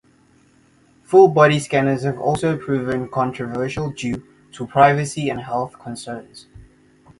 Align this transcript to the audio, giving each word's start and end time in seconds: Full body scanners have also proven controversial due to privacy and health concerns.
Full 1.03 1.27
body 1.27 1.59
scanners 1.59 2.01
have 2.05 2.17
also 2.17 2.57
proven 2.57 3.07
controversial 3.07 3.91
due 3.91 4.23
to 4.53 4.65
privacy 4.65 5.29
and 5.29 5.39
health 5.39 5.77
concerns. 5.77 6.47